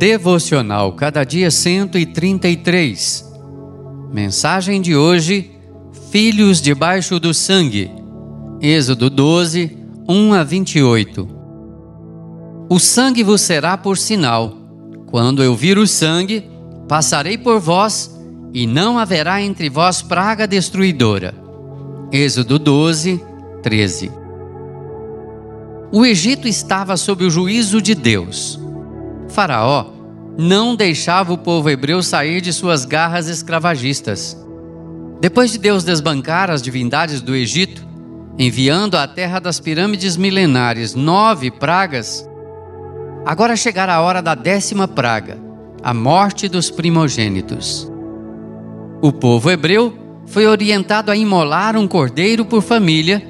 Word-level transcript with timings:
Devocional 0.00 0.94
Cada 0.94 1.22
Dia 1.24 1.50
133. 1.50 3.30
Mensagem 4.10 4.80
de 4.80 4.96
hoje: 4.96 5.50
Filhos 6.10 6.62
debaixo 6.62 7.20
do 7.20 7.34
sangue. 7.34 7.90
Êxodo 8.62 9.10
12, 9.10 9.76
1 10.08 10.32
a 10.32 10.42
28. 10.42 11.28
O 12.70 12.78
sangue 12.78 13.22
vos 13.22 13.42
será 13.42 13.76
por 13.76 13.98
sinal. 13.98 14.56
Quando 15.04 15.42
eu 15.42 15.54
vir 15.54 15.76
o 15.76 15.86
sangue, 15.86 16.48
passarei 16.88 17.36
por 17.36 17.60
vós, 17.60 18.18
e 18.54 18.66
não 18.66 18.98
haverá 18.98 19.42
entre 19.42 19.68
vós 19.68 20.00
praga 20.00 20.46
destruidora. 20.46 21.34
Êxodo 22.10 22.58
12, 22.58 23.22
13. 23.62 24.10
O 25.92 26.06
Egito 26.06 26.48
estava 26.48 26.96
sob 26.96 27.22
o 27.22 27.30
juízo 27.30 27.82
de 27.82 27.94
Deus. 27.94 28.59
Faraó 29.30 30.00
não 30.38 30.74
deixava 30.74 31.32
o 31.32 31.38
povo 31.38 31.70
hebreu 31.70 32.02
sair 32.02 32.40
de 32.40 32.52
suas 32.52 32.84
garras 32.84 33.28
escravagistas. 33.28 34.36
Depois 35.20 35.52
de 35.52 35.58
Deus 35.58 35.84
desbancar 35.84 36.50
as 36.50 36.62
divindades 36.62 37.20
do 37.20 37.34
Egito, 37.34 37.86
enviando 38.38 38.96
à 38.96 39.06
terra 39.06 39.38
das 39.38 39.60
pirâmides 39.60 40.16
milenares 40.16 40.94
nove 40.94 41.50
pragas, 41.50 42.26
agora 43.26 43.56
chegara 43.56 43.94
a 43.94 44.00
hora 44.00 44.22
da 44.22 44.34
décima 44.34 44.88
praga, 44.88 45.36
a 45.82 45.92
morte 45.92 46.48
dos 46.48 46.70
primogênitos. 46.70 47.90
O 49.02 49.12
povo 49.12 49.50
hebreu 49.50 49.94
foi 50.26 50.46
orientado 50.46 51.10
a 51.10 51.16
imolar 51.16 51.76
um 51.76 51.88
cordeiro 51.88 52.44
por 52.44 52.62
família 52.62 53.22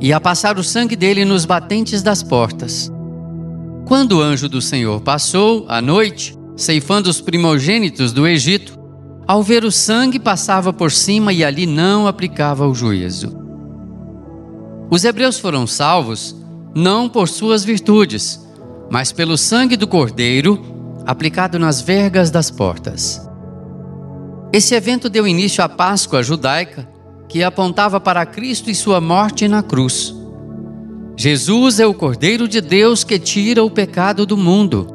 e 0.00 0.12
a 0.12 0.20
passar 0.20 0.58
o 0.58 0.64
sangue 0.64 0.96
dele 0.96 1.24
nos 1.24 1.44
batentes 1.44 2.02
das 2.02 2.22
portas. 2.22 2.93
Quando 3.86 4.12
o 4.12 4.22
anjo 4.22 4.48
do 4.48 4.62
Senhor 4.62 5.00
passou, 5.00 5.66
à 5.68 5.80
noite, 5.80 6.34
ceifando 6.56 7.10
os 7.10 7.20
primogênitos 7.20 8.12
do 8.12 8.26
Egito, 8.26 8.78
ao 9.26 9.42
ver 9.42 9.64
o 9.64 9.70
sangue 9.70 10.18
passava 10.18 10.72
por 10.72 10.90
cima 10.90 11.32
e 11.32 11.44
ali 11.44 11.66
não 11.66 12.06
aplicava 12.06 12.66
o 12.66 12.74
juízo. 12.74 13.36
Os 14.90 15.04
hebreus 15.04 15.38
foram 15.38 15.66
salvos 15.66 16.34
não 16.74 17.08
por 17.08 17.28
suas 17.28 17.64
virtudes, 17.64 18.40
mas 18.90 19.12
pelo 19.12 19.36
sangue 19.36 19.76
do 19.76 19.86
cordeiro 19.86 20.62
aplicado 21.06 21.58
nas 21.58 21.80
vergas 21.80 22.30
das 22.30 22.50
portas. 22.50 23.20
Esse 24.52 24.74
evento 24.74 25.08
deu 25.08 25.26
início 25.26 25.62
à 25.64 25.68
Páscoa 25.68 26.22
judaica, 26.22 26.88
que 27.28 27.42
apontava 27.42 28.00
para 28.00 28.24
Cristo 28.24 28.70
e 28.70 28.74
sua 28.74 29.00
morte 29.00 29.48
na 29.48 29.62
cruz. 29.62 30.13
Jesus 31.16 31.78
é 31.78 31.86
o 31.86 31.94
Cordeiro 31.94 32.48
de 32.48 32.60
Deus 32.60 33.04
que 33.04 33.18
tira 33.18 33.62
o 33.62 33.70
pecado 33.70 34.26
do 34.26 34.36
mundo. 34.36 34.86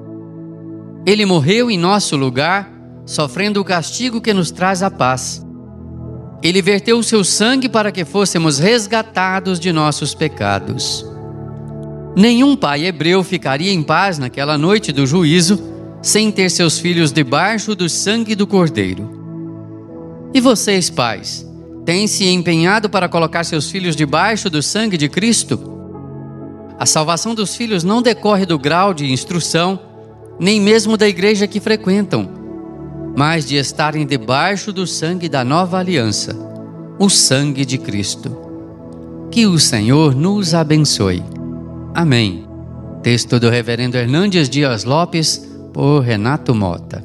Ele 1.05 1.25
morreu 1.25 1.71
em 1.71 1.77
nosso 1.77 2.17
lugar, 2.17 2.69
sofrendo 3.05 3.61
o 3.61 3.65
castigo 3.65 4.19
que 4.19 4.33
nos 4.33 4.51
traz 4.51 4.83
a 4.83 4.91
paz. 4.91 5.45
Ele 6.43 6.61
verteu 6.61 6.99
o 6.99 7.03
seu 7.03 7.23
sangue 7.23 7.69
para 7.69 7.91
que 7.91 8.03
fôssemos 8.03 8.59
resgatados 8.59 9.59
de 9.59 9.71
nossos 9.71 10.13
pecados. 10.13 11.05
Nenhum 12.15 12.55
pai 12.55 12.85
hebreu 12.85 13.23
ficaria 13.23 13.71
em 13.71 13.81
paz 13.81 14.19
naquela 14.19 14.57
noite 14.57 14.91
do 14.91 15.05
juízo 15.05 15.61
sem 16.01 16.31
ter 16.31 16.49
seus 16.49 16.79
filhos 16.79 17.11
debaixo 17.11 17.75
do 17.75 17.89
sangue 17.89 18.35
do 18.35 18.47
Cordeiro. 18.47 19.09
E 20.33 20.39
vocês, 20.39 20.89
pais, 20.89 21.47
têm 21.85 22.07
se 22.07 22.25
empenhado 22.27 22.89
para 22.89 23.09
colocar 23.09 23.43
seus 23.43 23.69
filhos 23.69 23.95
debaixo 23.95 24.49
do 24.49 24.61
sangue 24.61 24.97
de 24.97 25.09
Cristo? 25.09 25.68
A 26.79 26.85
salvação 26.85 27.35
dos 27.35 27.57
filhos 27.57 27.83
não 27.83 28.01
decorre 28.01 28.45
do 28.45 28.57
grau 28.57 28.93
de 28.93 29.11
instrução, 29.11 29.77
nem 30.39 30.61
mesmo 30.61 30.95
da 30.95 31.05
igreja 31.05 31.45
que 31.45 31.59
frequentam, 31.59 32.29
mas 33.17 33.45
de 33.45 33.57
estarem 33.57 34.05
debaixo 34.05 34.71
do 34.71 34.87
sangue 34.87 35.27
da 35.27 35.43
nova 35.43 35.77
aliança, 35.77 36.33
o 36.97 37.09
sangue 37.09 37.65
de 37.65 37.77
Cristo. 37.77 38.33
Que 39.29 39.45
o 39.45 39.59
Senhor 39.59 40.15
nos 40.15 40.53
abençoe. 40.53 41.21
Amém. 41.93 42.47
Texto 43.03 43.41
do 43.41 43.49
Reverendo 43.49 43.97
Hernandes 43.97 44.49
Dias 44.49 44.85
Lopes, 44.85 45.49
por 45.73 45.99
Renato 45.99 46.55
Mota. 46.55 47.03